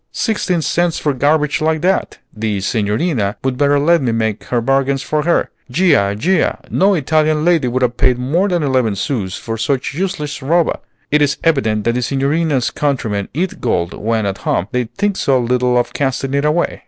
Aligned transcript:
"Sixteen 0.11 0.63
cents 0.63 0.97
for 0.97 1.13
garbage 1.13 1.61
like 1.61 1.81
that! 1.81 2.17
The 2.35 2.59
Signorina 2.59 3.35
would 3.43 3.55
better 3.55 3.77
let 3.77 4.01
me 4.01 4.11
make 4.11 4.45
her 4.45 4.59
bargains 4.59 5.03
for 5.03 5.21
her. 5.25 5.51
Già! 5.71 6.17
Già! 6.17 6.57
No 6.71 6.95
Italian 6.95 7.45
lady 7.45 7.67
would 7.67 7.83
have 7.83 7.97
paid 7.97 8.17
more 8.17 8.47
than 8.49 8.63
eleven 8.63 8.95
sous 8.95 9.35
for 9.37 9.59
such 9.59 9.93
useless 9.93 10.41
roba. 10.41 10.79
It 11.11 11.21
is 11.21 11.37
evident 11.43 11.83
that 11.83 11.93
the 11.93 12.01
Signorina's 12.01 12.71
countrymen 12.71 13.29
eat 13.35 13.61
gold 13.61 13.93
when 13.93 14.25
at 14.25 14.39
home, 14.39 14.67
they 14.71 14.85
think 14.85 15.17
so 15.17 15.37
little 15.39 15.77
of 15.77 15.93
casting 15.93 16.33
it 16.33 16.45
away!" 16.45 16.79